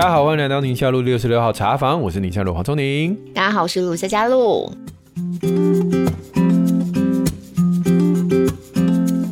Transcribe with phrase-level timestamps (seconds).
[0.00, 3.14] 大家好，欢迎来到宁夏路六十六号茶房，我是宁夏路黄聪宁。
[3.34, 4.72] 大家好，我是卢夏佳璐。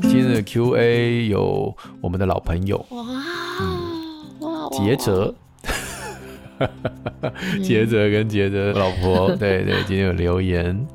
[0.02, 2.84] 今天的 Q&A 有我们的老朋友。
[2.90, 3.02] 哇
[4.40, 5.34] 哇杰哲，
[7.64, 8.74] 杰哲跟杰哲。
[8.74, 10.86] 老婆，对对，今天有留言，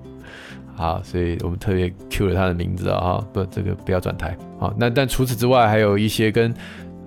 [0.75, 6.53] 好，所以我们特别 Q 了他的名字啊，哈，不，这个不要转台，好，那但除此之外，还有一些跟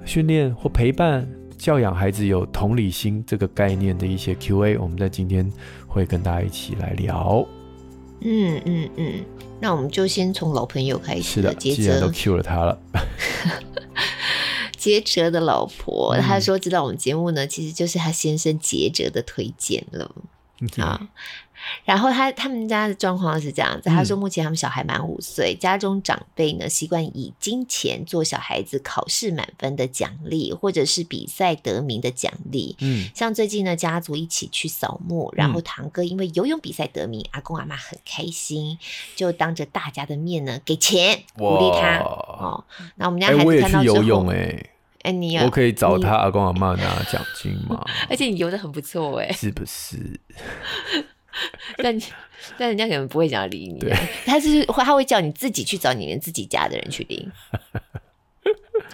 [0.04, 1.24] 训练或陪伴。
[1.58, 5.50] 教养孩子有同理心这个概念的一些 Q&A，我们在今天
[5.86, 7.46] 会跟大家一起来聊。
[8.20, 9.24] 嗯嗯嗯，
[9.60, 11.22] 那我们就先从老朋友开始。
[11.22, 12.78] 是的，既然都 Q 了他了。
[14.76, 20.04] 杰哲的老婆，嗯、他说知道我们节目呢，其实就是他先生杰哲的推荐了。
[20.78, 21.08] 啊、嗯。
[21.84, 32.76] 然后他他们家的状况是这样子，他说目前他们小孩满五岁，嗯、家中长辈呢习惯以金钱做小孩子考试满分的奖励，或者是比赛得名的奖励。
[32.80, 38.78] 嗯，像最近呢，家族一起去扫墓，然后堂哥因为游泳比赛得名，嗯、阿公阿妈很开心，
[39.14, 41.98] 就当着大家的面呢给钱鼓励他。
[41.98, 42.64] 哦，
[42.96, 44.70] 那我们家孩子看到之后，欸、我也去游泳哎、欸，
[45.02, 47.84] 哎你我可以找他阿公阿妈拿奖金吗？
[48.10, 50.20] 而且你游得很不错哎、欸，是不是？
[51.78, 51.98] 但
[52.58, 53.92] 但人家可能不会想要理你，对
[54.24, 57.30] 他是会他会叫你自己去找你们自己家的人去领。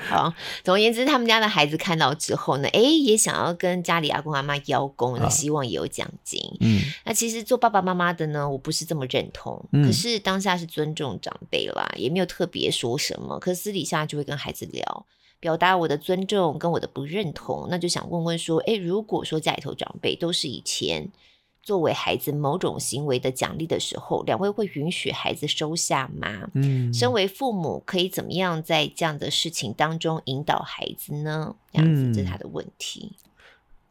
[0.09, 0.33] 好，
[0.65, 6.41] 总而言之，他们家的孩子看到之后呢，哎，也想要跟家里阿公阿妈邀功，啊、希望也有奖金。
[6.61, 9.63] 嗯，那其实做爸爸妈妈的呢，我不是这么认同。
[9.73, 13.39] 嗯、可是当下是尊重长辈啦，也没有特别说什么。
[13.39, 15.07] 可是私底下就会跟孩子聊，
[15.39, 17.67] 表达我的尊重跟我的不认同。
[17.71, 21.11] 那就想问问说，哎，如果说家里头长辈都是以前。
[21.63, 26.49] 作为孩子某种行为的奖励的时候，两位会允许孩子收下吗？
[26.55, 31.55] 嗯，身为父母可以怎么样在这样的事情当中引导孩子呢？
[31.73, 33.17] 这样子，这是他的问题。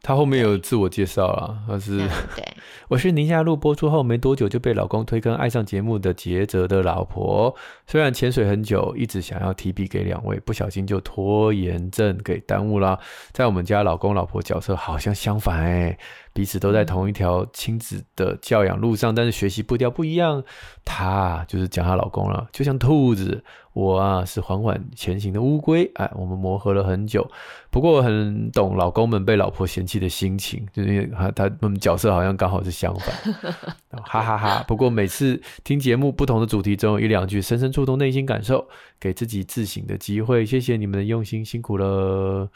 [0.04, 1.98] 他后面有自我介绍了，他是
[2.34, 2.44] 对，
[2.88, 7.54] 我是宁夏路播出后没多久就被老公推坑爱上节目的杰哲的老婆。
[7.86, 12.98] 虽然潜水很久，一直想要提笔给两位，不小心就拖延症给耽误了。
[13.32, 15.96] 在我们家，老公老婆角色好像相反哎。
[16.32, 20.42] 彼此都在同一条亲子的教养路上，但是学习步调不一样。
[20.84, 23.44] 她就是讲她老公了，就像兔子，
[23.74, 25.90] 我啊是缓缓前行的乌龟。
[25.94, 27.30] 哎，我们磨合了很久，
[27.70, 33.14] 不过我很懂老公们被老婆嫌弃的心情，就是因为他他们角色好像刚好是相反，
[34.02, 34.64] 哈哈哈。
[34.66, 38.66] 不过每次听节目，不同的主题总有一两句深深触动内心感受，
[38.98, 40.46] 给自己自省的机会。
[40.46, 42.48] 谢谢你们的用心，辛苦了。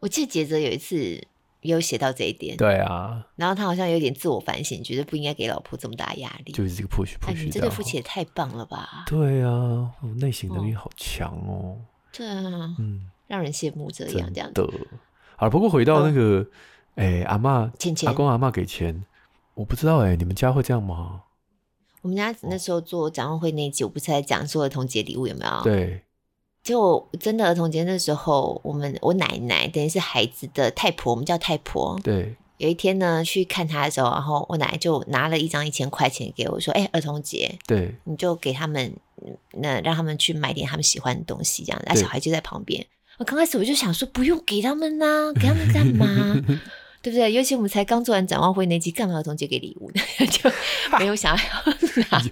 [0.00, 1.26] 我记得杰泽有一次。
[1.70, 7.44] 有写到这一点，对啊，然后他好像有点自我反省，觉得不应该给老婆这么大压力，就是这个 push push。
[7.44, 9.04] 你这对夫妻也太棒了吧？
[9.06, 11.78] 对啊，内省能力好强哦。
[12.12, 14.68] 对啊，嗯，让人羡慕这样这样的。
[15.36, 16.46] 好，不过回到那个，
[16.96, 17.70] 哎，阿嬷，
[18.06, 19.04] 阿公阿嬷给钱，
[19.54, 21.22] 我不知道哎，你们家会这样吗？
[22.00, 25.62] 我们家那时候做展望会那一集，我不是在讲说儿童节礼物有没有？
[25.62, 26.02] 对。
[26.62, 31.98] 就真的儿童节那时候，我们我奶奶等于是孩子的太婆，我们叫太婆。
[32.02, 32.34] 对。
[32.58, 38.94] 有一天呢，去看他的时候，然后我奶奶就拿了一张一千块钱给我，说：“哎、欸，儿童节，对，你就给他们，
[39.54, 42.86] 那让他们去买点他们喜欢的东西，这样。”那小孩就在旁边。
[43.18, 46.36] 我刚开始我就想说，不用给他们呐、啊，给他们干嘛？
[47.02, 47.32] 对不对？
[47.32, 50.00] 尤其我们才刚做完展望会那集，干嘛儿童节给礼物呢？
[50.30, 50.50] 就
[50.98, 51.42] 没有想要
[52.10, 52.22] 拿。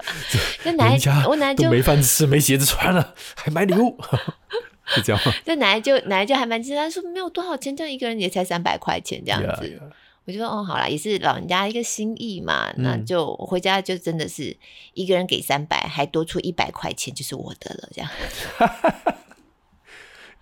[0.65, 3.99] 那奶奶，我奶奶就没饭吃，没鞋子穿了，还买礼物，
[4.87, 5.33] 是这样吗？
[5.45, 9.67] 那奶奶就奶奶就还蛮惊讶，说没有多少钱，这样一个人也才三百块钱这样子。
[9.67, 9.93] Yeah, yeah.
[10.27, 12.71] 我就说哦，好啦，也是老人家一个心意嘛。
[12.77, 14.57] 嗯、那就回家就真的是
[14.95, 18.11] 一个人给三百，还多出一百块钱就是我的了，这样。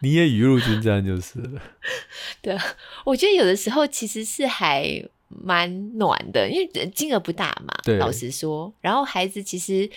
[0.01, 1.61] 你也雨露均沾就是了。
[2.41, 2.57] 对，
[3.05, 7.75] 我觉得有的时候其实是还蛮暖的，因为金额不大嘛。
[7.83, 9.91] 对，老实说，然后孩子其实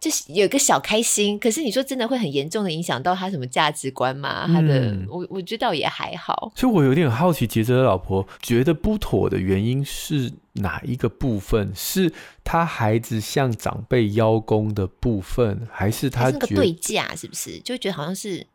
[0.00, 1.38] 就是有个小开心。
[1.38, 4.46] 可是你说真的会很严重的影响到他什么价值观吗？
[4.46, 6.52] 他的，嗯、我我觉得倒也还好。
[6.54, 11.72] 所以我有点好奇，杰哲的老婆觉得不妥的原因是哪一个部分？
[11.74, 12.12] 是
[12.44, 17.14] 他孩子向长辈邀功的部分，还是他觉得是那个对价？
[17.16, 18.46] 是不是就觉得好像是？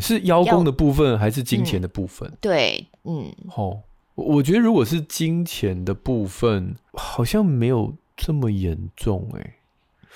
[0.00, 2.28] 是邀功的部分还是金钱的部分？
[2.28, 3.82] 嗯、对，嗯，哦，
[4.14, 9.56] 我觉得如果是金钱的部分，好像没有这么严重，哎，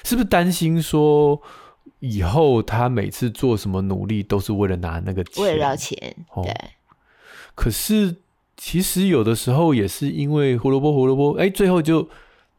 [0.05, 1.41] 是不是担心说
[2.01, 5.45] 以后他每次做什么努力都是为了拿那个钱？
[5.45, 5.97] 为了要钱，
[6.43, 6.55] 对。
[7.55, 8.17] 可是
[8.57, 12.09] 其实有的时候也是因为胡萝卜胡萝卜，哎，最后就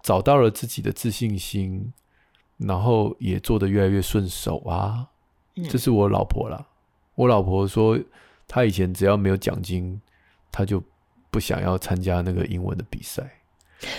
[0.03, 1.91] 找到了自己的自信心，
[2.57, 5.07] 然后也做得越来越顺手啊。
[5.55, 6.67] 嗯、这是我老婆啦。
[7.19, 7.99] 我老婆说，
[8.47, 9.99] 她以前只要没有奖金，
[10.53, 10.81] 她就
[11.29, 13.29] 不想要参加那个英文的比赛，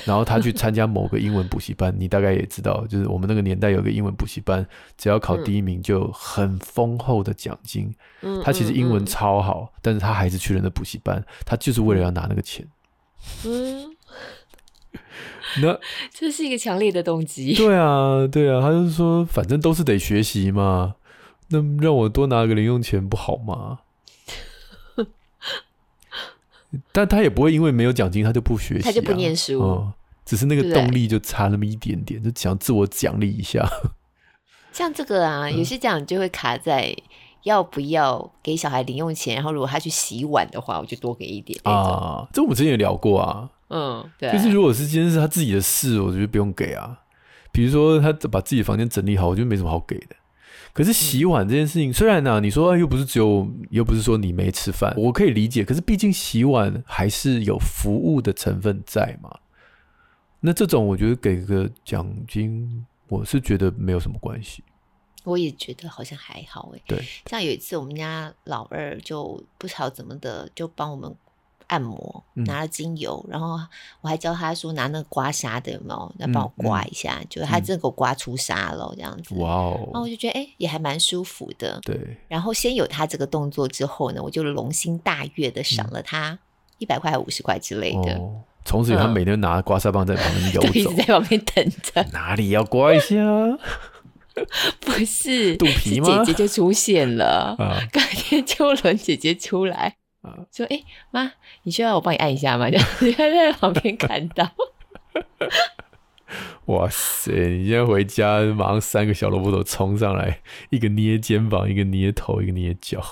[0.06, 7.94] 然后她去参加某个英文补习班，你大概也知道，就是我们那个年代有个英文补习班，只要考第一名就很丰厚的奖金。
[8.22, 12.66] 嗯，他其实英文超好，但是她还是去了那补习班，她就是为了要拿那个钱。
[13.44, 13.94] 嗯，
[15.60, 15.78] 那
[16.10, 17.52] 这是一个强烈的动机。
[17.52, 20.94] 对啊，对啊，他就是说，反正都是得学习嘛，
[21.50, 23.80] 那让我多拿个零用钱不好吗？
[26.92, 29.92] 但他也不会因为没有奖金，他就不学习、啊，他就不念书、嗯，
[30.24, 33.68] 只是那个动力就差那么一点点，就想自我奖励一下。
[34.72, 36.96] 像这个啊，有些家长就会卡在
[37.42, 42.28] 要不要给小孩零用钱，然后如果他去洗碗的话，我就多给一点啊。
[42.32, 47.00] 这我们之前也聊过啊，嗯，对，就是如果是今天是他自己的事，我觉得不用给啊。
[47.50, 50.14] 比如说他把自己房间整理好，我觉得没什么好给的。
[50.80, 55.62] 可是洗碗这件事情，嗯、虽然呢、啊，你说又不是只有，又不是说你没吃饭，我可以理解。
[55.62, 59.30] 可是毕竟洗碗还是有服务的成分在嘛。
[60.40, 64.64] 那这种我觉得给个奖金，我是觉得没有什么关系。
[65.24, 66.80] 我也觉得好像还好哎。
[66.86, 71.14] 对，像有一次我们家老二就不知道怎么的，就帮我们。
[71.70, 73.58] 按摩拿了精油，嗯、然后
[74.00, 76.14] 我还教他说拿那个刮痧的有没有？
[76.18, 79.34] 要帮我刮一下，嗯、就他真的给我刮出痧了这样子。
[79.36, 79.80] 哇哦！
[79.92, 81.78] 然后我就觉得哎、欸，也还蛮舒服的。
[81.82, 82.18] 对。
[82.28, 86.36] 然后先有他这个动作之后呢，我就龙心大悦的赏了他
[86.78, 88.14] 一百块还五十块之类的。
[88.14, 92.02] 哦、从此以后他每天拿刮痧棒在旁边游 走，一直在旁边等着。
[92.12, 93.16] 哪里要刮一下？
[94.80, 96.24] 不是肚皮吗？
[96.24, 97.54] 姐姐就出现了。
[97.58, 97.80] 啊！
[97.92, 99.96] 隔天秋伦姐姐出来。
[100.22, 101.32] 啊，说哎妈，
[101.62, 102.68] 你需要我帮你按一下吗？
[102.70, 104.50] 就你看在旁边看到，
[106.66, 107.32] 哇塞！
[107.32, 110.40] 你现在回家马上三个小萝卜头冲上来，
[110.70, 113.02] 一个捏肩膀，一个捏头，一个捏脚。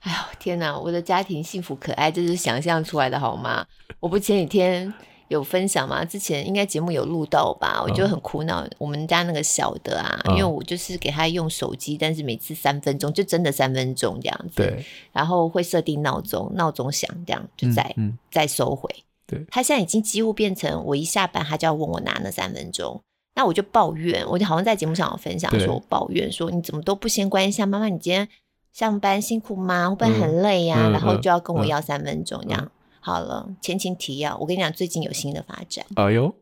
[0.00, 0.78] 哎呦天哪！
[0.78, 3.66] 我的家庭幸福可爱，这是想象出来的好吗？
[4.00, 4.92] 我不前几天。
[5.28, 6.04] 有分享吗？
[6.04, 7.82] 之前应该节目有录到吧？
[7.82, 14.56] 我就很苦恼，我们家那个小的啊，嗯、因为我就是给他用手机，但是每次三分钟就真的三分钟这样子。
[14.56, 14.84] 对。
[15.12, 18.88] 然后会设定闹钟，闹钟响这样就再、嗯嗯、再收回。
[19.26, 19.44] 对。
[19.50, 23.00] 他现在已经几乎变成我一下班，他就要问我拿那三分钟，
[23.34, 28.28] 那我就抱怨，我就好像在节目上有分享说，我抱怨说你怎么都不先关一下，妈妈你今天
[28.72, 29.88] 上班辛苦吗？
[29.88, 32.70] 会不会很累呀、然后就要跟我要三分钟这样。
[33.06, 35.84] 好了，前情提要，我跟你讲，最近有新的发展。
[35.96, 36.34] 哎呦，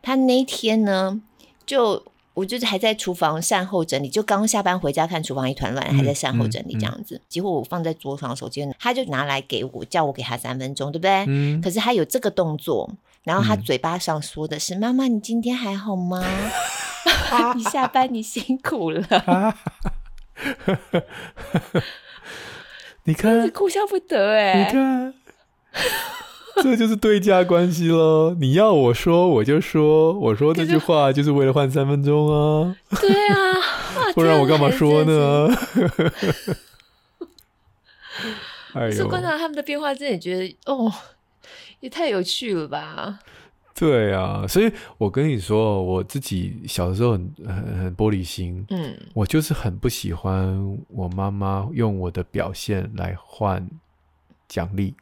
[0.00, 1.20] 他那天呢，
[1.66, 7.20] 就我就是还在厨房善后整理，就刚下班回家看厨房一团乱，嗯、还在善后整理这样子。
[7.28, 11.24] 结果、我放在桌上手机，他就拿来给我，叫我给他三分钟，对不对？
[11.26, 11.60] 嗯。
[11.60, 12.88] 可是他有这个动作，
[13.24, 16.24] 然后他嘴巴上说的是：“妈妈、嗯，你今天还好吗？
[17.56, 19.02] 你下班你辛苦了。
[23.02, 25.14] ”你看，哭笑不得哎、欸，你看。
[26.62, 28.34] 这就是对价关系喽！
[28.40, 32.76] 你要我说我就说，我说这句话就是为了换三分钟啊！
[33.00, 33.34] 对啊，
[34.14, 35.48] 不然我干嘛说呢？
[38.74, 40.92] 哎呦，观察他们的变化，真的觉得哦，
[41.80, 43.18] 也太有趣了吧！
[43.74, 53.68] 对啊，所以我跟你说，我自己小的时候很很很玻璃心，嗯，我就是很不喜欢我妈妈用我的表现来换
[54.46, 54.94] 奖励。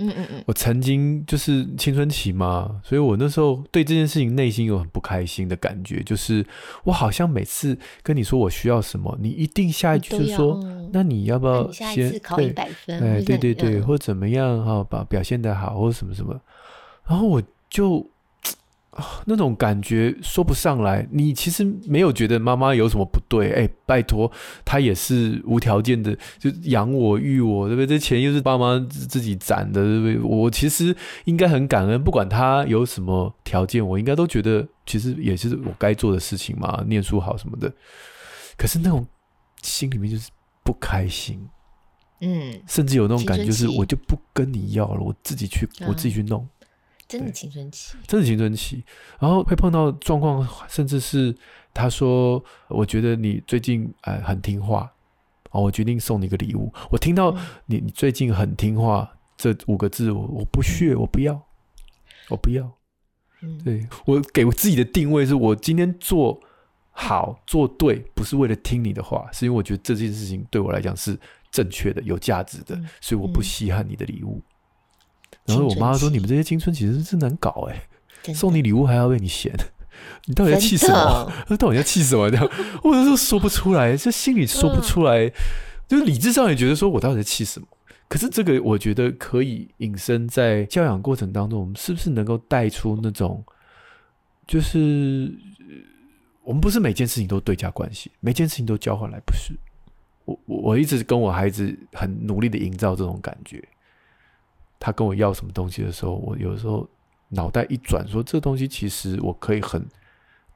[0.00, 6.44] 嗯嗯嗯，我曾经就是青春期嘛，所以我那时候对这件事情内心有很不开心的感觉，就是
[6.84, 12.98] 我好像每次跟你说我需要什么，你一定下一句就说，嗯、那你要不要先考一百分？
[13.00, 16.40] 哎，对对对，或怎么样哈，把表现得好，或什么什么，
[17.06, 18.09] 然后我就。
[19.26, 24.30] 那种感觉说不上来，你其实没有觉得妈妈有什么不对，哎，拜托，
[24.64, 27.86] 她也是无条件的，就养我育我，对不对？
[27.86, 30.18] 这钱又是爸妈自己攒的，对不对？
[30.18, 37.72] 我其实应该很感恩，不管她有什么条件，我应该都觉得其实也是我该做的事情嘛，念书好什么的。
[38.56, 39.06] 可是那种
[39.62, 40.30] 心里面就是
[40.62, 41.40] 不开心，
[42.20, 46.46] 嗯，甚至有那种感觉，就是我就不跟你要了，我自己去，我自己去弄。
[47.10, 48.84] 真的青春期，真的青春期，
[49.18, 51.34] 然后会碰到状况，甚至是
[51.74, 52.40] 他说
[52.70, 54.88] ：“我觉得你最近呃很听话，
[55.50, 57.36] 哦，我决定送你个礼物。”我听到
[57.66, 61.42] 你你最近很听话这五个字，我我不屑，我不要，
[62.28, 62.70] 我不要。
[63.42, 66.40] 嗯，对，我给我自己的定位是我今天做
[66.92, 71.18] 好做对，不是为了听你的话，是因为我觉得这件事情对我来讲是
[71.50, 74.40] 正确的、有价值的，所以我不稀罕你的礼物。
[75.46, 77.82] 然后我妈说：“你们这些青春其实是难搞哎，
[78.22, 79.52] 的送你礼物还要被你嫌，
[80.26, 81.32] 你到底在气什么？
[81.48, 82.30] 他到底在气什么？
[82.30, 82.48] 这样，
[82.84, 85.32] 我有时候说不出来，这心里说不出来，嗯、
[85.88, 87.66] 就是理智上也觉得说我到底在气什么，
[88.08, 93.44] 可是这个我觉得可以引申在教养过程当中，我们是不是能够带出那种，
[94.46, 95.32] 就是
[96.44, 99.54] 我们不是每件事情都对价关系，每件事情都交换来，不是。
[100.26, 103.60] 我我一直跟我孩子很努力的营造这种感觉。
[104.80, 106.88] 他跟我要什么东西的时候，我有时候
[107.28, 109.86] 脑袋一转，说这东西其实我可以很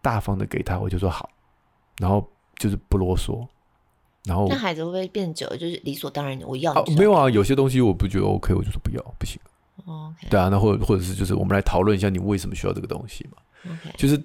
[0.02, 1.30] 大方的给他，我就说好，
[1.98, 2.26] 然后
[2.56, 3.46] 就是不啰嗦。
[4.24, 6.82] 然后那孩子会不会变久，就是理所当然我要，啊？
[6.96, 9.38] 没有啊，有些东西我不觉得 OK，我就说不要，不行。
[9.84, 10.28] OK。
[10.30, 13.94] 对啊，那或者或者是就是我们来讨论一下你为什么需要这个东西嘛？OK。
[13.98, 14.18] 就是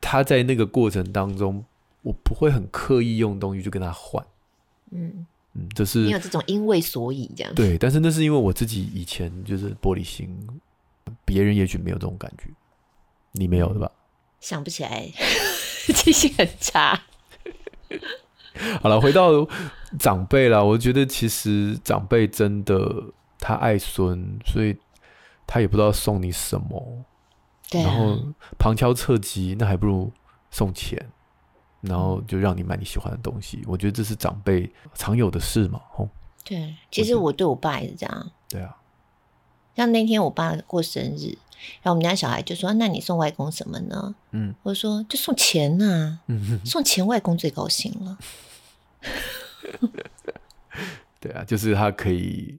[0.00, 1.62] 他在那个过程当中，
[2.00, 4.24] 我不会很刻意用东西去跟他换。
[4.90, 7.54] 嗯嗯，这是你有这种因为所以这样。
[7.54, 10.28] 对，但是那是因为我自己以前就是玻璃心，
[11.24, 12.44] 别人也许没有这种感觉，
[13.32, 13.90] 你没有对吧？
[14.40, 15.08] 想不起来，
[15.94, 17.00] 记性很差。
[18.80, 19.46] 好了，回到
[19.98, 20.64] 长辈了。
[20.64, 23.04] 我觉得其实长辈真的
[23.38, 24.76] 他爱孙，所以
[25.46, 27.04] 他也不知道送你什么。
[27.70, 27.86] 对啊。
[27.86, 28.18] 然后
[28.58, 30.12] 旁敲侧击，那还不如
[30.50, 31.10] 送钱，
[31.82, 33.62] 然后就让你买你喜欢的东西。
[33.66, 35.80] 我觉得这是长辈常有的事嘛。
[35.90, 36.08] 吼。
[36.44, 38.30] 对，其实我对我爸也是这样。
[38.48, 38.76] 对啊。
[39.76, 41.28] 像那天我爸过生日，
[41.82, 48.18] 然后我们家小孩就说：“那你送外公什么呢？”嗯，我说：“就送钱呐、啊。”嗯，送钱外公最高兴了。
[51.20, 52.58] 对啊，就是他可以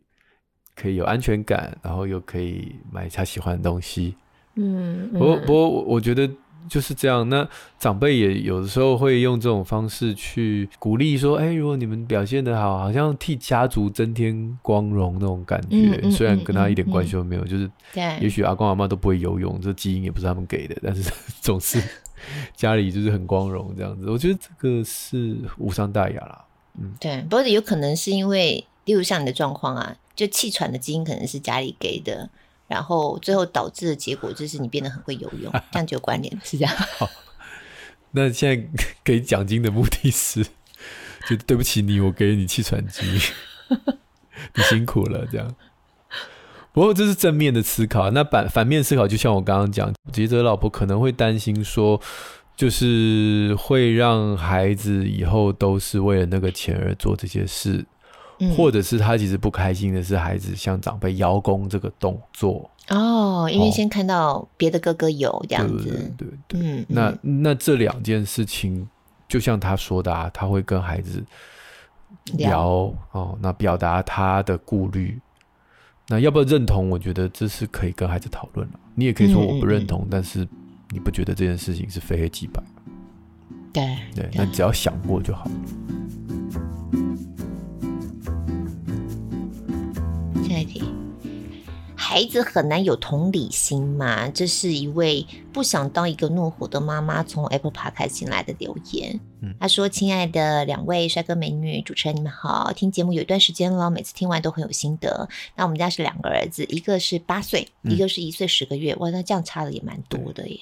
[0.75, 4.15] 可以有安全感，然后又可以买他喜欢的东西。
[4.55, 6.29] 嗯，不过不过我觉得
[6.69, 7.27] 就是这样。
[7.29, 7.47] 那
[7.79, 15.99] 长辈也有的时候会用这种方式去鼓励说：“哎，如果你们表现得好，好像替家族增添光荣那种感觉。
[16.03, 17.69] 嗯”虽然跟他一点关系都没有，就是
[18.21, 21.81] 也许阿公阿妈都不会游泳，这基因也不是他们给的，但是 总是。
[22.55, 26.45] 家里就是很光荣这样子，我觉得这个是无伤大雅啦。
[26.79, 32.29] 嗯，对，不过有可能是因为，例如像你的状况啊，就气喘的基因可能是家里给的，
[32.73, 36.75] 然后最后导致的结果就是你变得很会游泳，这样就有关联，是这样。
[36.97, 37.07] 好，
[38.11, 38.67] 那现在
[39.03, 40.43] 给奖金的目的是，
[41.29, 43.05] 就对不起你，我给你气喘机，
[44.55, 45.55] 你辛苦了，这样。
[46.71, 52.01] 不过这是正面的思考，那反反面思考，就像我刚刚讲，杰哲老婆可能会担心说，
[52.57, 57.85] 就是会让孩子以后都是为了那个钱而做这些事，
[58.49, 68.87] 嗯、或者是他其实不开心的是孩子向长辈邀功这个动作哦，因为先看到别的哥哥有这样子，对对对，嗯，那那这两件事情，
[69.27, 71.23] 就像他说的啊，他会跟孩子
[72.33, 75.19] 聊，聊哦，那表达他的顾虑。
[76.09, 76.89] 那要不要认同？
[76.89, 78.79] 我觉得这是可以跟孩子讨论了。
[78.93, 80.45] 你也可以说我不认同，但是
[80.89, 82.61] 你不觉得这件事情是非黑即白？
[83.71, 85.45] 对对，那只要想过就好。
[85.45, 86.72] 下
[91.95, 94.27] 孩子很难有同理心嘛？
[94.29, 99.17] 这是一位不想当一个怒火的妈妈从 Apple Podcast 进来的留言。
[99.41, 102.73] 嗯，他说：“亲爱的两位帅哥美女主持人，你们好！
[102.73, 105.29] 听节目有一段时间了，每次听完都很有心得。
[105.55, 108.91] 那我们家是两个儿子，一个是八岁，一个是一岁十个月。
[108.93, 110.59] 嗯、哇，那这样差的也蛮多的耶，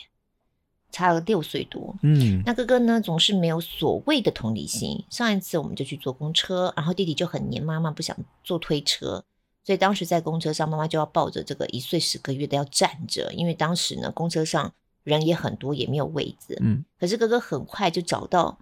[0.91, 1.95] 差了六岁多。
[2.03, 5.03] 嗯，那哥哥呢，总是没有所谓的同理心。
[5.09, 9.23] 上一次我们就去坐公车，然后弟弟就很黏妈妈，不想坐推车。”
[9.63, 16.57] 所以当时在公车上，妈妈就要抱着这个一岁十个月的要站着，因为当时呢，公车上人也很多，也没有位子。
[16.61, 18.57] 嗯，可是哥哥很快就找到，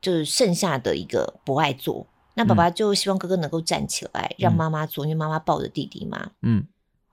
[0.00, 2.06] 就是剩下的一个不爱坐。
[2.34, 6.30] 那爸爸就希望哥哥能够站起来，让妈妈坐，因为妈妈抱着弟弟嘛。
[6.42, 6.64] 嗯，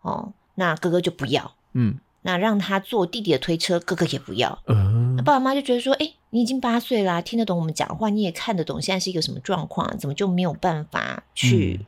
[0.02, 1.56] 哦，那哥哥就不要。
[1.74, 4.58] 嗯，那让他坐弟弟的推车，哥哥也不要。
[4.68, 11.86] 嗯，那爸爸妈妈就觉得说，哎，你已经八岁啦，听得懂我们讲话，你也看得懂现在是一个什么状况，怎么就没有办法去？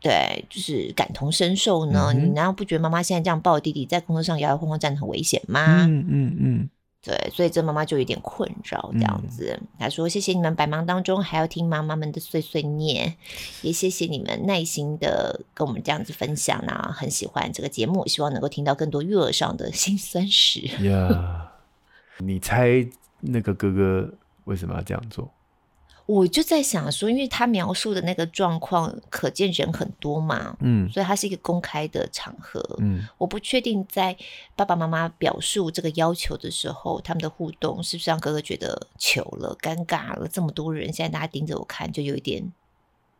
[0.00, 2.12] 对，就是感同身受呢。
[2.14, 5.84] 嗯、你难道不觉得妈妈现在这样抱弟弟在公车上摇摇晃晃站得很危险吗？
[5.86, 6.70] 嗯嗯嗯。
[7.00, 9.58] 对，所以这妈妈就有点困扰这样子。
[9.78, 13.14] 她、嗯、说：“谢谢你们百忙当中还要听妈妈们的碎碎念，
[13.62, 21.52] 也谢谢你们耐心的跟我们这样子分享啊，很喜欢这个节目，希望能够听到更多育儿上的辛酸史。”呀，
[22.18, 22.86] 你猜
[23.20, 24.12] 那个哥哥
[24.44, 25.32] 为什么要这样做？
[26.08, 34.16] 我就在想说，因为他描述的那个状况，可见人很多嘛，嗯，所以他是一个公开的场合，嗯，我不确定在
[34.56, 40.26] 爸爸妈妈表述这个要求的时候，他们的互动是不是让哥哥觉得糗了、尴尬了？
[40.26, 42.50] 这么多人，现在大家盯着我看，就有一点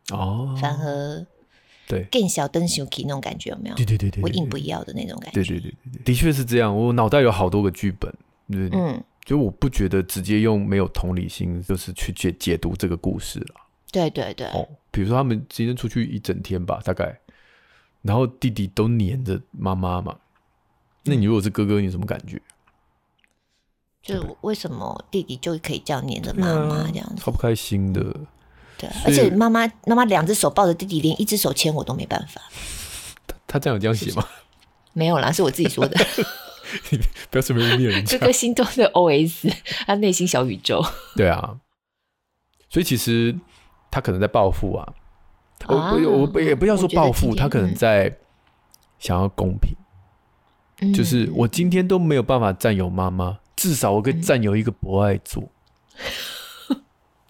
[0.09, 1.23] 哦，反而
[1.87, 3.75] 对更小灯小 key 那种感觉有没有？
[3.75, 6.75] 对对对对，我硬不要的那种感觉，对对对对，的确是这样。
[6.75, 8.11] 我脑袋有好多个剧本，
[8.47, 9.03] 嗯。
[9.29, 13.55] 就我不觉得直接用没有同理心，就是去解解读这个故事了。
[13.91, 14.47] 对对对。
[14.47, 17.15] 哦，比如说他们今天出去一整天吧，大概，
[18.01, 20.17] 然后弟弟都黏着妈妈嘛。
[21.03, 22.41] 那你如果是哥哥，你有什么感觉？
[24.01, 28.01] 就为什么弟弟就可以这样黏着妈妈这样子，超不开心的。
[28.79, 32.41] 对，而且妈妈妈妈两只手抱着弟弟，连一只手牵我都没办法。
[33.27, 34.25] 他他这样有这样写吗？
[34.93, 35.95] 没有啦，是我自己说的。
[37.29, 38.17] 不要随便污蔑人家。
[38.17, 39.53] 这个心中的 OS，
[39.85, 40.83] 他内心小宇宙。
[41.15, 41.59] 对啊，
[42.69, 43.37] 所以其实
[43.89, 44.93] 他可能在报复啊。
[45.67, 48.17] 我我我也不要说报复，他可能在
[48.97, 49.75] 想要公平。
[50.93, 55.43] 就是我今天都没有办法占有妈妈，至少我可以占有一个博爱座。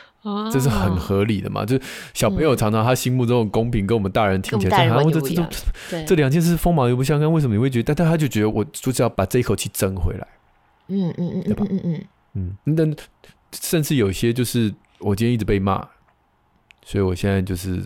[0.52, 1.64] 这是很合理的嘛？
[1.64, 7.32] 就是小朋友常常他心目中的公平，跟我们大人听起来，好像这这这两件事锋芒又不相干。
[7.32, 7.94] 为什么你会觉得？
[7.94, 10.26] 但但他就觉得我就是要把这一口气争回来。
[10.88, 11.64] 嗯嗯嗯，对吧？
[11.70, 12.96] 嗯嗯嗯嗯。
[13.52, 15.86] 甚至有些就是我今天一直被骂，
[16.84, 17.82] 所以我现在就是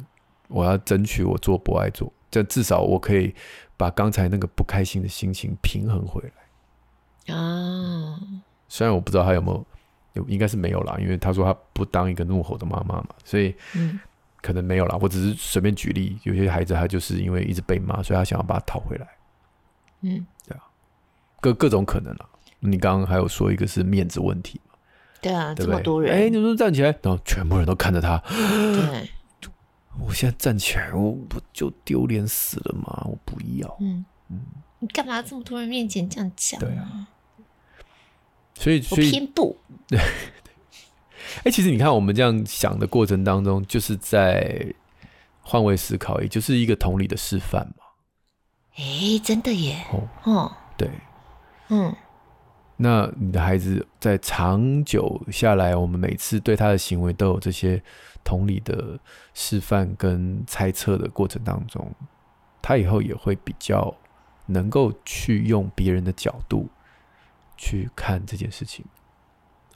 [0.48, 3.34] 我要争取我做不爱做，这至少我可以
[3.76, 7.34] 把刚才那个不开心的心情平衡回来。
[7.34, 8.18] 啊，
[8.68, 9.66] 虽然我不知道他有没有。
[10.14, 13.54] 有应该是没有啦，因为他说他不当一个怒吼的妈妈嘛，所以
[14.40, 14.98] 可能没有啦。
[15.00, 19.06] 我只是随便举例，有些孩子他就是因为一直被骂，所以他想要把他讨回来。
[20.00, 20.62] 嗯，对啊，
[21.40, 22.26] 各各种可能啦。
[22.58, 24.74] 你刚刚还有说一个是面子问题嘛？
[25.20, 25.66] 对啊，对对？
[25.66, 28.16] 这么多人，哎，你说站起来，然后全部人都看着他。
[28.28, 29.10] 对，
[29.98, 33.02] 我现在站起来，我不就丢脸死了吗？
[33.04, 33.76] 我不要。
[33.80, 34.40] 嗯嗯，
[34.78, 36.58] 你干嘛这么多人面前这样讲？
[36.60, 36.99] 对啊。
[38.60, 39.56] 所以，所以偏不
[39.88, 39.98] 对。
[41.40, 44.74] 哎、欸，其实你看，我们这样想的过程当中，就是在
[45.40, 47.84] 换位思考，也就是一个同理的示范嘛。
[48.76, 49.82] 哎、欸，真的耶！
[49.92, 50.90] 哦，哦对，
[51.70, 51.94] 嗯。
[52.76, 57.82] 那你的孩子在长久下来，我们每次对他的行为都有这些
[58.22, 58.98] 同理的
[59.32, 61.90] 示范跟猜测的过程当中，
[62.60, 63.94] 他以后也会比较
[64.46, 66.68] 能够去用别人的角度。
[67.60, 68.82] 去看这件事情，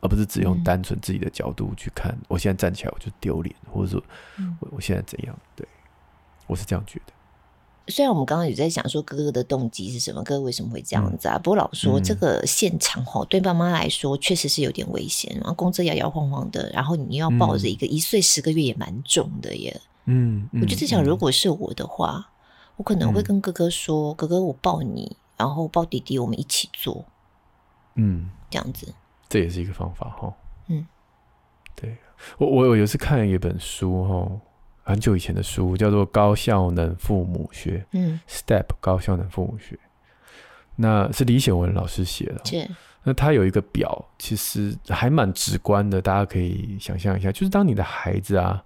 [0.00, 2.10] 而不是只用单纯自己的角度去看。
[2.12, 4.02] 嗯、我现在站起来我就丢脸，或者说
[4.58, 5.38] 我我现在怎样？
[5.54, 5.68] 对，
[6.46, 7.12] 我是这样觉得。
[7.88, 11.36] 虽然我们刚刚有在想说哥哥的动机是什么，哥哥为什么会这样子啊？
[11.36, 15.30] 嗯、不过老说这个现场哈，对爸妈来说确实是有点危险。
[15.34, 19.78] 然后公车摇摇晃晃的，然后你要抱着一个一岁十个月也蛮重的耶。
[20.06, 27.04] 嗯，我就在想，如果是我的话，嗯、我可能会跟哥哥说：“嗯、哥哥，我抱你，然后抱弟弟，我们一起坐。”
[27.96, 28.92] 嗯，这样子，
[29.28, 30.34] 这也是一个方法哈。
[30.68, 30.86] 嗯，
[31.76, 31.96] 对，
[32.38, 34.40] 我我有一次看了一本书哈，
[34.82, 37.78] 很久以前的书，叫做《高效能父母学》。
[37.92, 39.78] 嗯，Step 高效能父母学，
[40.76, 42.40] 那是李显文老师写的。
[42.44, 42.68] 是，
[43.02, 48.64] 那他有一个表，其实还蛮直观的，大家可以想象一下，就是当你的孩子啊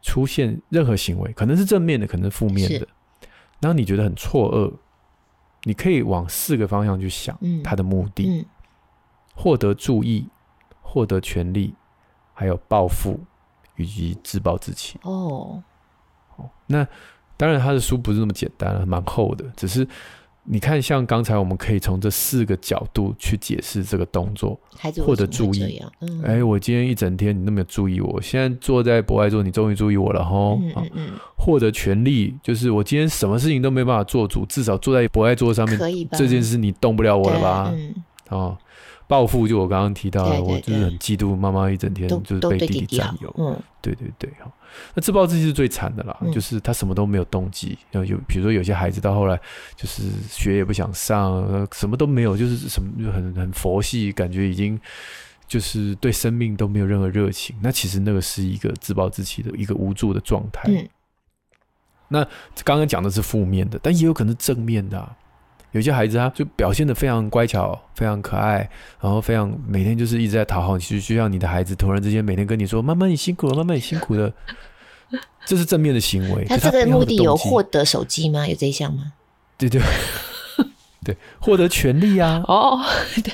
[0.00, 2.88] 出现任何行为，可能是正面的，可能是负面的，
[3.60, 4.72] 然后你觉得很错愕，
[5.64, 8.24] 你可以往四个方向去想他的目的。
[8.26, 8.40] 嗯。
[8.40, 8.46] 嗯
[9.34, 10.26] 获得注意，
[10.80, 11.74] 获得权利，
[12.32, 13.20] 还有报复，
[13.76, 14.98] 以及自暴自弃。
[15.02, 15.62] 哦，
[16.66, 16.86] 那
[17.36, 19.44] 当然，他的书不是那么简单，蛮厚的。
[19.56, 19.86] 只是
[20.44, 24.58] 你看，像刚才我们可以从这四个角度去解释这个动作，
[25.04, 25.78] 获得注意。
[25.78, 30.60] 哎、嗯欸，我今天一整天你都没有注意我，现在坐在博爱座，你终于注意我了吼。
[30.62, 31.10] 嗯嗯嗯。
[31.36, 37.72] 获得权利，就是我今天什么事情都没办法做主，至少坐在博爱座上面，这件事你动不了我了吧？
[37.74, 37.94] 嗯。
[38.28, 38.56] 哦。
[39.06, 44.30] 报复就我刚刚提到的，我就是很嫉妒妈妈一整天就是被弟弟占有，嗯，对对对，
[44.94, 49.38] 那自暴自弃是最惨的啦，嗯、就是他什么都没有动机，然后有比如说有些孩子到后来
[49.76, 54.80] 就是学也不想上，什么都没有，就是什么就很很佛系，感觉已经
[55.46, 60.62] 就是对生命都没有任何热情，那其实那个是一个自暴自弃的一个无助的状态。
[60.68, 60.88] 嗯、
[62.08, 62.24] 那
[62.64, 65.14] 刚刚讲的是负面的，但也有可能是正面的、啊。
[65.74, 68.58] 有些孩子他就表现得非常乖巧，非常可爱，
[69.00, 74.32] 然后非常每天就是一直在讨好你，其实就像你的孩子突然之间每天跟你说：“妈妈你辛苦了，妈妈你辛苦了。”
[75.44, 76.44] 这是正面的行为。
[76.44, 78.46] 他这个目的有获得手机吗？
[78.46, 79.12] 有这一项吗？
[79.58, 79.82] 对对
[81.04, 82.42] 对，获得权利啊！
[82.46, 82.80] 哦，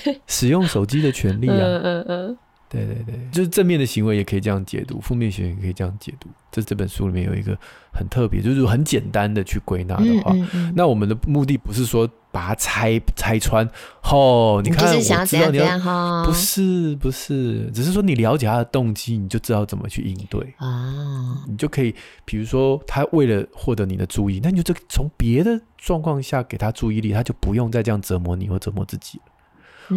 [0.03, 1.57] 对，使用手机的权利啊！
[1.59, 2.39] 嗯嗯嗯。
[2.71, 6.29] 对对对，就是正面的行为也可以这样解读，负面行为也可以这样解读。
[6.53, 7.57] 这这本书里面有一个
[7.93, 13.69] 很特别，就是很简单的去归纳的话，嗯嗯嗯、那我们的目的不是说把它拆拆穿。
[14.03, 21.45] 哦，你看，我知道你要，不是不是，只是说你了解他的动机，你就知道怎么去应对啊。
[21.49, 29.25] 你就可以，比如说他为了获得你的注意，那你就从别的状况下给他注意力，他就不用再这样折磨你或折磨自己了。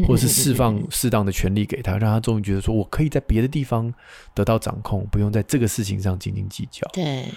[0.07, 3.93] 或者是释放适当的权利给他，让他终于觉得说，我可以在别的地方
[4.33, 6.89] 得到掌控，不用在这个事情上斤斤计较。
[6.91, 7.31] 对，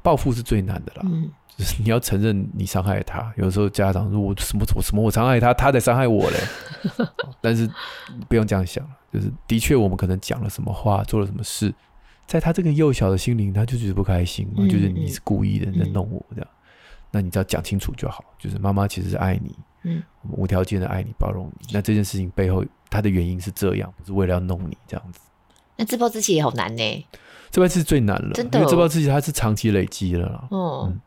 [0.00, 1.02] 报复是最难的啦。
[1.04, 1.28] 嗯，
[1.60, 3.30] 就是你要承认你伤害他。
[3.36, 6.38] 有时候家长说：“我什么我什么我伤害他，他在伤害我嘞。
[7.42, 7.70] ”但是
[8.30, 11.70] 不用这样想，就是的确我们可能讲了什么话，做了什么事，
[12.26, 16.48] 在他这个幼小的心灵，他就觉得不开心嘛，就是你是故意的在弄我这样。
[17.10, 21.68] 那你只要讲清楚就好，就是妈妈其实是爱你，嗯，无条件的爱你，包容你。
[21.74, 25.20] 那这件事情背后，他的原因是这样，不是为了要弄你这样子。
[25.76, 27.06] 那自暴自弃也好难呢，
[27.50, 30.46] 自暴自弃最难了，真的，因为自暴自弃它是长期累积的啦。
[30.50, 31.00] 哦、嗯，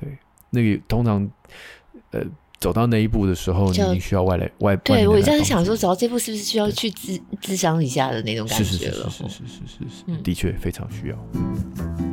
[0.00, 0.18] 对，
[0.50, 1.30] 那个通常，
[2.10, 2.22] 呃，
[2.58, 4.76] 走到那一步的时候，就你需要外来外。
[4.76, 8.70] 对我这样想说，走到这步是不是需要去智智商一下的那种感觉了？
[8.70, 12.09] 是是是是是是是是，是，嗯、的确非常需要。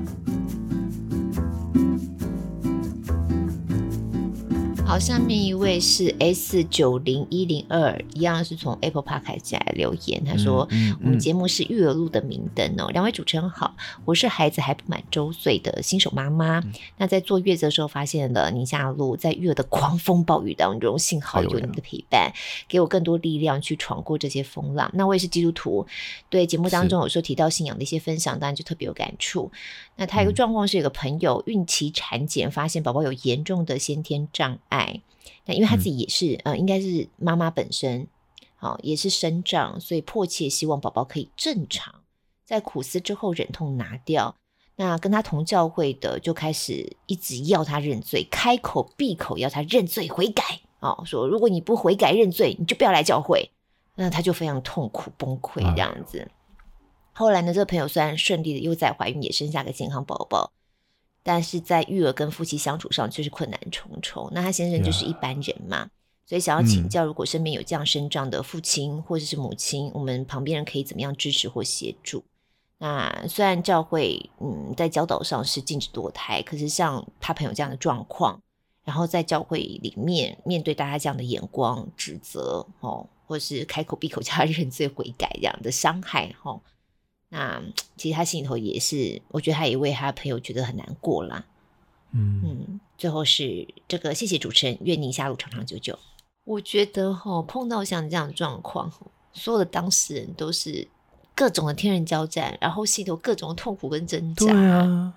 [4.88, 10.24] 好，下面一位是 S 九零一零二，一样是从 Apple Podcast 来留言。
[10.24, 16.60] 他说：“嗯嗯、我们节目是育儿路的明灯哦，两位主持人好，我是孩子还不满周岁的新手妈妈。
[16.60, 22.32] 嗯、那在坐月子的时候，发现了宁夏路，在育儿的狂风暴雨当中，幸好有你们的陪伴，
[22.70, 24.90] 给我更多力量去闯过这些风浪。
[24.94, 25.86] 那我也是基督徒，
[26.30, 29.52] 对节目当中有时候提到信仰的一些分享，当然就特别有感触。
[29.98, 35.02] 那他一个状况是，有个朋友孕期产检，发现宝宝有严重的先天障碍。”
[35.46, 38.08] 那因为他自己也是，嗯、呃，应该是妈妈本身，
[38.56, 41.94] 好、哦、也是生长，所以迫切希望宝宝可以正常。
[42.46, 44.36] 在苦思之后，忍痛拿掉。
[44.76, 50.44] 那跟他同教会的就开始一直要他认罪，开口闭口要他认罪悔改。
[50.80, 53.50] 哦，说如果你不悔改认罪，你就不要来教会。
[53.96, 56.30] 那他就非常痛苦崩溃这样子。
[57.18, 60.52] 啊、后来呢，这个朋友虽然顺利的又再怀孕，也生下个健康宝宝。
[61.24, 64.30] 但是在育儿跟夫妻相处上就是困难重重。
[64.32, 65.90] 那他先生就是一般人嘛.
[66.28, 72.24] 所以想要请教，如果身边有这样生长的父亲或者是母亲，嗯、我们旁边人可以怎么样支持或协助？
[72.78, 78.40] 那虽然教会嗯在教导上是禁止堕胎，可是像他朋友这样的状况，
[78.86, 86.52] 然后在教会里面面对大家这样的眼光指责哦，或者是开口闭口叫他认罪悔改这样的伤害哈。
[86.52, 86.62] 哦
[87.30, 87.62] 那
[87.98, 91.46] 其实他心里头也是，我觉得他也为他的朋友觉得很难过啦。
[92.14, 96.00] 嗯嗯，最后是这个，谢谢主持人，愿宁夏路长长久久。
[96.46, 98.90] 我觉得哈，碰到像这样的状况，
[99.34, 100.88] 所有的当事人都是
[101.36, 104.46] 各种的天人交战，然后心里头各种痛苦跟挣扎。
[104.46, 105.14] 对啊，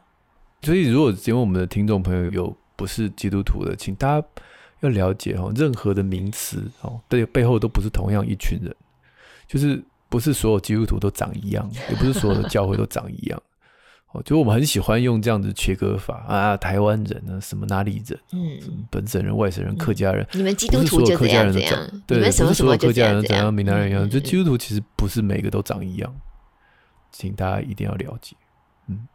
[0.62, 4.26] 所以如果因为我们的听众朋友有不是基督徒的，请大家
[4.80, 8.74] 要了解哦，任何的名词哦，对背后都不是同样一群人，
[9.46, 9.80] 就是。
[10.10, 13.42] 不是所有基督徒都长一样，也不是所有的教会都长一样。
[14.12, 26.12] 哦，就我们很喜欢用这样子切割法啊，台湾人呢，什么哪里人，嗯，本省人、外省人、客家人，你们基督徒就这样这样，对，不是所有客家人怎样，闽南人一样，就基督徒其实不是每个都长一样，
[27.12, 28.34] 请大家一定要了解。
[28.88, 29.06] 嗯，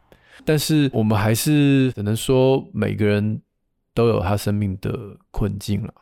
[0.46, 3.42] 但是我们还是只能说，每个人
[3.92, 5.92] 都有他生命的困境了。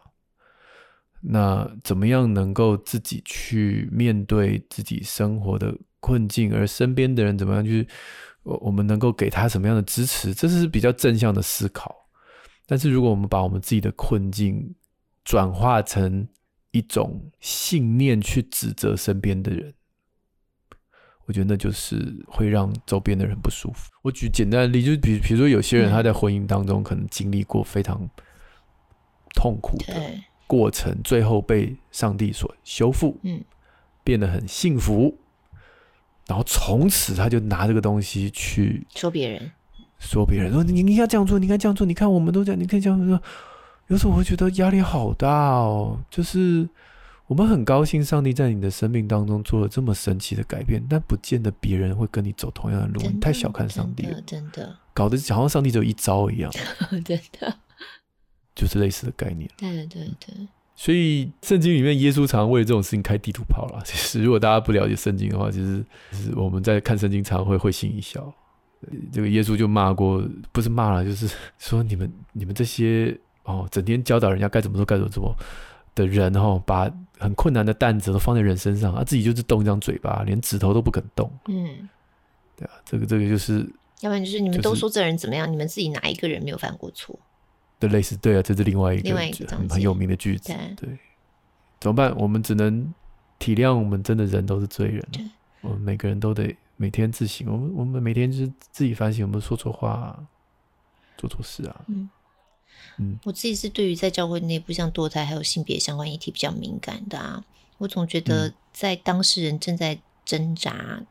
[1.26, 7.88] 那怎么样能够自己去面对自己生活的困境，而身边的人怎么样去，
[8.42, 10.34] 我我们能够给他什么样的支持？
[10.34, 11.94] 这是比较正向的思考。
[12.66, 14.74] 但是如果我们把我们自己的困境
[15.24, 16.28] 转化成
[16.72, 19.72] 一种信念去指责身边的人，
[21.24, 23.90] 我觉得那就是会让周边的人不舒服。
[24.02, 28.06] 我举简单的例子，就比比如说有些人他在婚姻当中可能经历过非常
[29.34, 29.94] 痛苦的。
[30.46, 33.42] 过程最后被上帝所修复，嗯，
[34.02, 35.16] 变得很幸福，
[36.26, 39.52] 然后从此他就拿这个东西去说别人，
[39.98, 43.20] 说别人说你你应该这样做，你应该这样做，你看我们都这样，你可以这样说。
[43.88, 46.66] 有时候我会觉得压力好大哦，就是
[47.26, 53.02] 我们很高兴上帝在你的生命当中做了这么神奇的改变，但不见得别人会跟你走同样的路。
[53.02, 56.50] 的你太小看上帝了，真的，真的搞得好像上帝只有一招一样，
[57.04, 57.56] 真的。
[58.54, 60.34] 就是类似的概念，对对对。
[60.76, 63.80] 所以圣经里面耶稣常常为这种事情开地图炮啦。
[63.86, 68.32] 其实如果大家不了解圣经的话，其实就是我们在看圣经常常会会心一笑。
[69.12, 71.26] 这个耶稣就骂过，不是骂了，就是
[71.58, 75.34] 说你们你们这些哦，整天教导人家该怎么做该怎么做
[75.94, 81.30] 的人哦，把很困难的担子都放在人身上，啊，自己就是动一张嘴巴，连指头都不肯动。
[81.46, 81.88] 嗯，
[82.56, 83.60] 对啊，这个这个就是，
[84.00, 87.18] 要不然就是你们都说这人怎么样，就是、你们自己哪一个人没有犯过错？
[87.86, 89.16] 的类似，对啊，这是另外一个
[89.48, 90.52] 很很有名的句子。
[90.52, 90.98] 对，对，
[91.80, 92.14] 怎么办？
[92.16, 92.92] 我们只能
[93.38, 95.30] 体谅，我们真的人都是罪人。
[95.60, 97.46] 我们每个人都得每天自省。
[97.50, 100.26] 我们我们每天就是自己反省，我们说错话、啊，
[101.16, 101.84] 做错事啊。
[101.88, 102.10] 嗯
[102.98, 107.44] 嗯，我自己是对于在教会内部像堕胎还有性别相关议题比较敏感的啊。
[107.78, 111.02] 我总觉得在当事人正在挣扎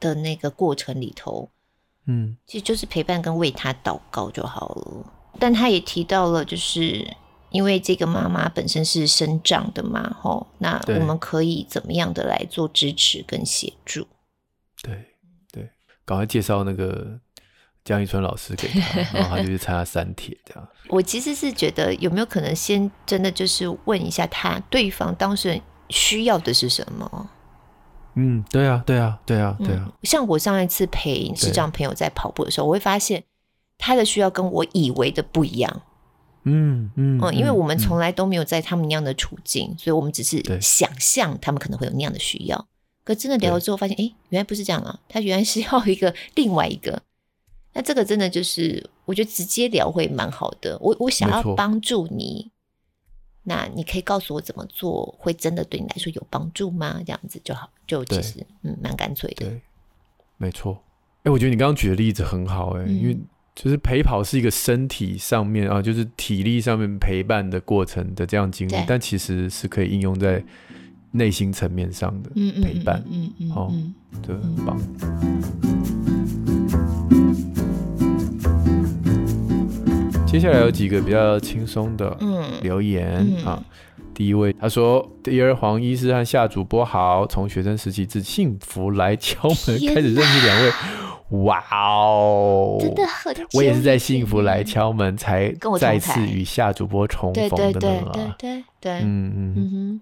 [0.00, 1.48] 的那个过程里头，
[2.04, 5.12] 嗯，其实就是陪伴跟为他祷告就好了。
[5.38, 7.06] 但他也提到了，就是
[7.50, 14.06] 因为这个妈妈本身是生长的嘛，吼，那我们可以怎么样的来做支持跟协助？
[14.82, 15.16] 对
[15.52, 15.70] 对，
[16.04, 17.18] 赶快介绍那个
[17.84, 20.68] 江一春老师给他，然后他就去参加三铁这样。
[20.88, 27.30] 我其实是觉得有没有可能先真的就是问一下他对方当事人需要的是什么？
[28.14, 29.84] 嗯，对啊，对啊，对啊，对啊。
[29.86, 33.22] 嗯，像我上一次陪视障朋友在跑步的时候，我会发现
[33.78, 35.82] 他的需要跟我以为的不一样。
[36.44, 42.66] 嗯嗯嗯，因为我们从来都没有在他们那样的处境，所以我们只是想象他们可能会有那样的需要。
[43.04, 47.02] 可真的聊了之后，发现哎，原来不是这样啊，他原来是要一个 另外一个。
[47.72, 50.76] 那这个真的就是，我觉得直接聊会蛮好的。
[50.80, 52.50] 我我想要帮助你。
[53.44, 57.00] 那你可以告诉我怎么做会真的对你来说有帮助吗？
[57.06, 59.46] 这样子就好，就其实嗯蛮干脆的。
[59.46, 59.62] 对，
[60.36, 60.74] 没错。
[61.20, 63.16] 哎、欸，我觉得你刚刚举的例子很好、欸，哎、嗯，因为
[63.60, 70.40] 就是陪跑是一个身体上面啊，就是体力上面陪伴的过程的这样经历，但其实是可以应用在
[71.10, 72.30] 内心层面上的
[72.62, 73.02] 陪伴。
[73.10, 73.72] 嗯嗯，好，
[74.24, 74.78] 这个很棒。
[80.24, 82.16] 接下来有几个比较轻松的
[82.62, 83.64] 留言、嗯、啊。
[84.14, 90.70] 第一位他说：“第二黄医师和夏主播好，从学生时期至幸福来敲门开始认识两位，
[91.30, 97.58] 哇哦，真的很，我也是在幸福来敲门才再次与夏主播重逢的呢。
[97.58, 99.54] 对对对对对对，嗯嗯。
[99.56, 100.00] 嗯哼。”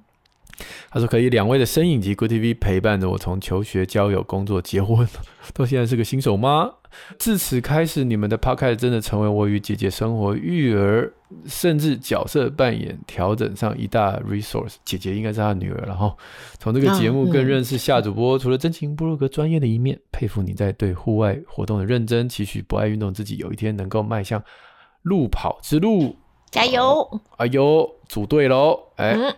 [0.90, 5.07] 他说：“可以，两位的身影及 Good TV 陪伴着我，从求学、交友、工作、结婚，
[5.53, 6.71] 到现在是个新手妈。
[7.19, 11.12] 自此开始，你们的 Podcast 真的成为我与姐姐生活、育儿，
[11.47, 14.77] 甚至角色扮演调整上一大 resource。
[14.83, 16.16] 姐姐应该是他女儿，然后
[16.59, 18.38] 从这个节目更认识夏主播。
[18.38, 24.42] 除了真情部落格专业的一面，佩服你在对户外活动的认真，期许不爱运动自己有一天能够迈向
[25.03, 26.16] 路跑之路。
[26.51, 27.21] 加油！
[27.37, 28.81] 哎呦，组队喽！
[28.97, 29.12] 哎。
[29.12, 29.35] 嗯”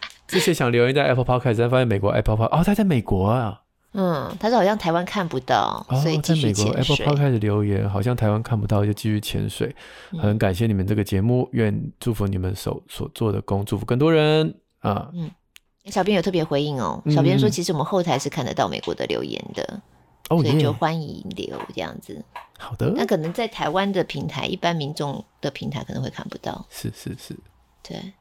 [0.30, 3.60] 之前想留言在 Apple Podcast，但发现美国 Apple Podcast 哦，他在美国啊。
[3.92, 6.16] 嗯，他说好像台湾看不到，哦、所以。
[6.18, 9.74] 在美国 Apple Podcast 留言，好像台湾看不到，就继续潜水。
[10.16, 15.10] 很感谢你们这个节目，愿祝福你们所所做的工，祝福更多人啊。
[15.12, 15.28] 嗯，
[15.86, 19.82] 小编有特别回应哦，小编说其实我们后台是看得到美国的留言的，
[20.30, 22.24] 嗯、所以就欢迎留这样子。
[22.56, 26.64] 好的，那可能在台湾的平台，一般民众的平台可能会看不到。
[26.70, 27.36] 是是是，
[27.82, 28.12] 对。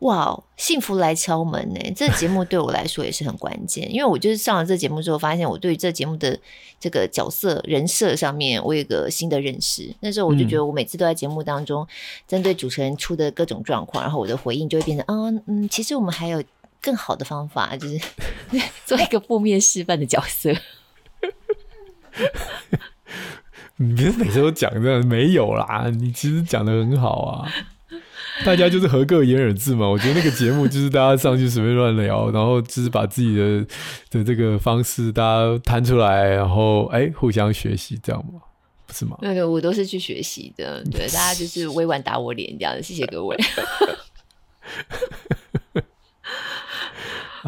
[0.00, 1.80] 哇，幸福来敲门呢！
[1.96, 6.38] 这个节目对我来说也是很关键，因为我就是上了这节目之后，发现我对于这节目的
[6.78, 9.92] 这个角色人设上面，我有一个新的认识。
[9.98, 11.84] 那时候我就觉得，我每次都在节目当中
[12.28, 16.40] 针对主持人出的各种状况，然后我的回应就会变成，嗯嗯，其实我们还有
[16.80, 18.00] 更好的方法，就是
[18.86, 20.54] 做一个负面示范的角色。
[23.80, 27.52] 你别每次都讲这样，没有啦，你其实讲的很好啊。
[28.44, 33.66] 大家就是合个言而志嘛，我觉得那个节目就是大家上去随便乱聊，然后就是把自己的
[34.10, 38.40] 的这个方式大家摊出来，然后哎、欸、互相学习这样嘛？
[38.86, 39.18] 不是吗？
[39.20, 43.36] 那个我都是去学习的，对，大家就是委婉打我脸这样，谢谢各位。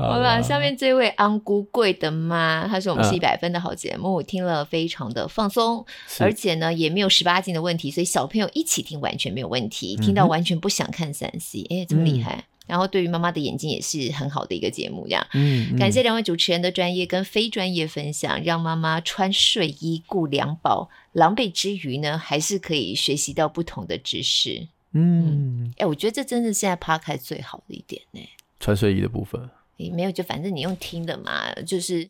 [0.00, 5.84] 好了，下面这位安姑贵的妈，她说我们是一百分的好节目，啊、听了非常的放松，
[6.18, 12.36] 而且呢也没有十八禁的问题，所以小朋友一起听完全没有问题，听到完全不想看三 C，哎，这么厉害！
[12.36, 15.26] 嗯、然后对于妈妈的眼睛也是很好的一个节目，这样。
[15.34, 15.78] 嗯，嗯。
[15.78, 24.68] 感谢两位主持人的专业跟非专业分享，让妈妈穿睡衣顾两宝，狼狈之余呢，还是可以学习到不同的知识。
[24.92, 28.20] 嗯，哎、嗯，我觉得这真的是现在 Podcast 最好的一点呢，
[28.58, 29.50] 穿睡衣的部分。
[29.88, 32.06] 没有，就反正你用听的嘛，就是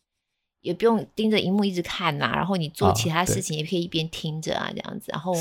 [0.59, 2.35] 也不用盯着荧幕一直看呐、啊。
[2.35, 5.11] 然后你做其他事情也可以一边听着啊，这样子。
[5.13, 5.33] 然后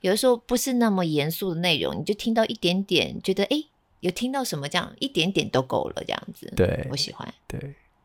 [0.00, 3.62] 有的时候不是那么严肃的内容，你就听到一点点，觉得哎，
[4.00, 6.50] 有听到什么这样一点点都够了，这样子。
[6.56, 7.32] 对，我喜欢。
[7.46, 7.60] 对，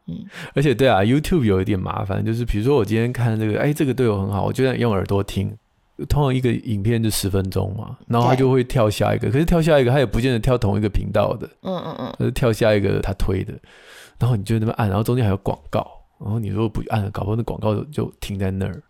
[0.07, 5.57] 嗯，而且对啊，YouTube 有一点麻烦，就是比如说我今天看这个，哎，这个对我很好，我就想用耳朵听。
[6.07, 13.53] 通常一个影片就十分钟嘛，然后他就会跳下一个，可是跳下一个他也不见得跳同一个频道的，嗯嗯嗯，他是跳下一个他推的，
[14.17, 15.85] 然后你就那么按，然后中间还有广告，
[16.19, 18.81] 然后你如果不按，搞不好那广告就停在那儿，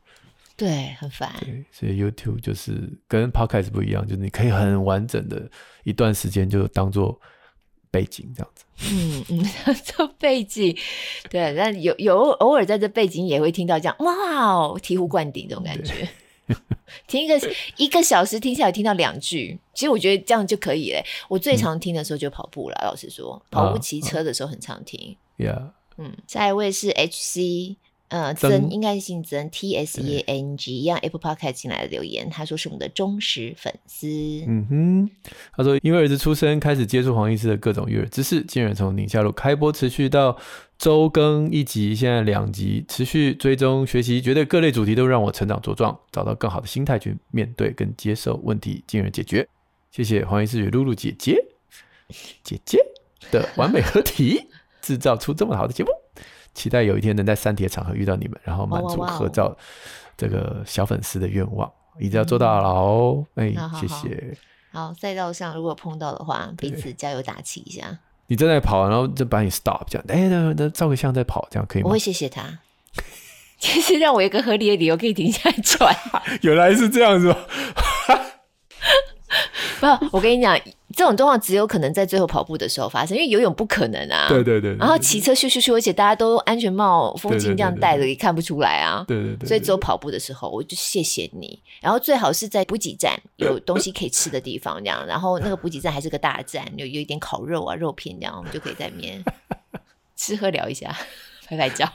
[0.56, 1.32] 对，很烦。
[1.40, 5.50] 对，所以 YouTube 就是跟 Podcast 不一样，就是你可以很完整的
[5.84, 7.20] 一段时间就当做
[7.90, 8.66] 背景这样子。
[8.92, 9.44] 嗯嗯，
[9.84, 10.78] 做背景，
[11.30, 14.14] 对，但有有偶尔在这背景也会听到这样，哇
[14.46, 16.08] 哦，醍醐灌顶这种感觉。
[17.08, 17.40] 听一个
[17.78, 21.04] 一个小时听下来听到两句，其实我觉得这样就可以了。
[21.28, 25.16] 我最常听的时候就跑步了，嗯、老实说，跑步骑车的时候很常听。
[25.38, 27.76] Yeah，嗯，下一位是 HC
[28.10, 34.08] 呃，曾应该是姓曾，T S E A N G，一样 Apple Podcast 进来的留言，他说是我们的忠实粉丝。
[34.48, 35.10] 嗯哼，
[35.56, 40.36] 他说因为儿子出生，开始接触黄医师的各种育儿知识，竟然从宁夏路开播持续到
[40.80, 49.48] 周更一集，现在两集，持续追踪学习，觉得各类主题都让我成长茁壮，找到更好的心态去面对跟接受问题，进而解决。
[49.92, 51.36] 谢谢黄医师与露露姐姐
[52.44, 52.80] 姐姐
[53.30, 54.48] 的完美合体，
[54.82, 55.90] 制造出这么好的节目。
[56.60, 59.56] 期待有一天能在三铁场合遇到你们，然后满足合照
[60.18, 63.26] 这个小粉丝的愿望，一定要做到了哦！
[63.36, 64.38] 哎，谢谢。
[64.74, 67.98] 好，赛道上如果碰到的话，彼此加油打气一下。
[68.28, 71.88] 你正在跑，然后就把你 stop，这样，哎，那那照个相再跑，这样可以吗？
[71.88, 72.44] 我会谢谢他，
[73.58, 75.96] 其实让我有一个合理的理由可以停下来转。
[76.44, 77.34] 原来是这样子。
[79.80, 80.60] 不，我跟你讲，
[80.96, 84.28] 这种状况只有可能在最后跑步的时候发生，因为游泳不可能啊。
[84.28, 84.76] 对对对。
[84.78, 89.06] 然后骑车咻咻咻，而且大家都安全帽、风镜这样戴着，也看不出来啊。
[89.08, 89.48] 对对对。
[89.48, 91.60] 所以只有跑步的时候，我就谢谢你。
[91.80, 95.06] 然后最好是在补给站有东西可以吃的地方，这样。
[95.06, 99.24] 然后那个补给站还是个大站，有有一点烤肉啊、肉片这样，我们就可以在里面
[100.18, 100.96] 吃喝聊一下，
[101.48, 101.88] 拍拍照。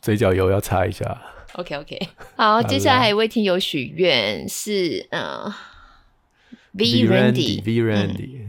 [0.00, 1.20] 嘴角油要擦一下。
[1.54, 1.98] OK OK，
[2.36, 5.20] 好，接下来还有一位听友许愿是嗯。
[5.20, 5.54] 呃
[6.72, 8.40] V Randy，V Randy，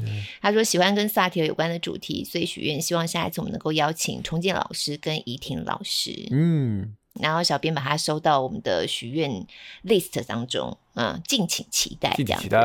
[0.41, 6.27] 他说喜欢跟萨提尔有关的主题，所以许愿希望下一次我们能够邀请重建老师跟怡婷老师。
[6.32, 9.45] 嗯，然后小编把它收到我们的许愿
[9.86, 12.13] list 当中，嗯，敬请期待。
[12.15, 12.60] 敬请期待。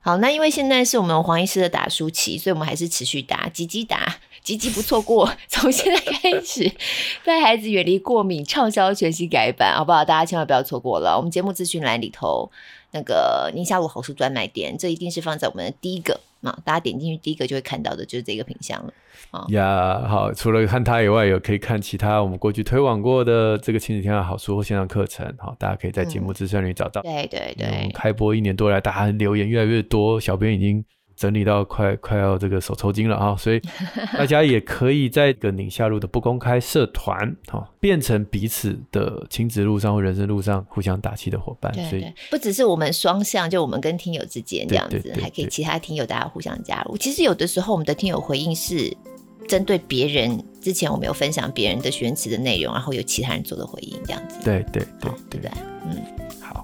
[0.00, 5.34] 好，那因为现在是我们黄医师的打书期，所以我们还是持续打，积极打，积极不错过。
[5.48, 6.70] 从现在开始，
[7.24, 10.04] 带孩子远离过敏，畅销全新改版，好不好？
[10.04, 11.16] 大家千万不要错过了。
[11.16, 12.50] 我们节目资讯栏里头。
[12.92, 16.58] 那个宁夏路好书专卖店，这一定是放在我们的第一个啊！
[16.64, 18.92] 大家点进去第一个就会看到的，就是这个品相了
[19.30, 19.44] 啊！
[19.48, 27.00] 呀，好，除了看它以外，有可以看其他我们过去推广过的这个亲子天下好书或线上课程，好，大家可以在节目资讯里找到。
[27.02, 30.84] 嗯、对对对，我们开播一年多来，大家留言越来越多，小编已经。
[31.16, 33.60] 整理到快快要这个手抽筋了啊，所以
[34.12, 41.72] 大家也可以在个宁夏路的不公开社团，哈， 变成彼此的亲子路上或人生路上互相打气的伙伴。
[41.72, 46.96] 对对对，所以不只是我们双向，就我们跟听友之间这样子，还可以其他听友大家互相加入。
[46.98, 48.94] 其实有的时候我们的听友回应是
[49.46, 54.36] 针对别人，之前我们有分享别人的选词的内容，然后有其他人做的回应这样子。
[54.44, 55.50] 对对对，对不对？
[55.84, 56.02] 嗯。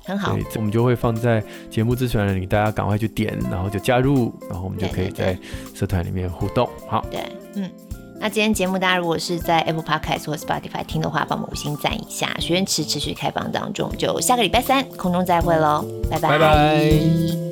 [0.05, 1.40] 很好，我们就会放在
[1.71, 5.38] 节目资讯栏里，大家赶快去点，然后就加入，然后我们就可以在
[5.75, 6.68] 社团里面互动。
[6.88, 7.21] 好，对，
[7.55, 7.71] 嗯，
[8.18, 12.35] 那今天节目大家如果是在 Apple Podcast 或 Spotify 听的话，帮我们五星赞一下。
[12.40, 16.31] 许愿池持续开放当中，就下个礼拜三空中再会喽，拜拜。
[16.31, 17.52] 拜拜。